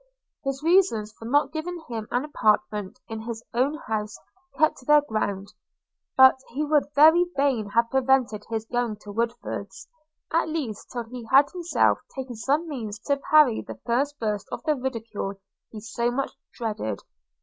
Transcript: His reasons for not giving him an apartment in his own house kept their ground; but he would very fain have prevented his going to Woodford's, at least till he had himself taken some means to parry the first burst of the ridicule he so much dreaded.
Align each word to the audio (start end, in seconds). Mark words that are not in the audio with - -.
His 0.43 0.63
reasons 0.63 1.11
for 1.13 1.25
not 1.25 1.51
giving 1.51 1.79
him 1.87 2.07
an 2.09 2.25
apartment 2.25 2.97
in 3.07 3.21
his 3.21 3.43
own 3.53 3.75
house 3.75 4.17
kept 4.57 4.83
their 4.87 5.01
ground; 5.01 5.49
but 6.17 6.39
he 6.53 6.63
would 6.65 6.85
very 6.95 7.25
fain 7.35 7.69
have 7.69 7.91
prevented 7.91 8.43
his 8.49 8.65
going 8.65 8.95
to 9.01 9.11
Woodford's, 9.11 9.87
at 10.33 10.49
least 10.49 10.89
till 10.91 11.03
he 11.03 11.25
had 11.29 11.51
himself 11.51 11.99
taken 12.15 12.33
some 12.35 12.67
means 12.67 12.97
to 13.01 13.17
parry 13.29 13.61
the 13.61 13.77
first 13.85 14.17
burst 14.19 14.47
of 14.51 14.63
the 14.63 14.73
ridicule 14.73 15.35
he 15.69 15.79
so 15.79 16.09
much 16.09 16.31
dreaded. 16.55 17.03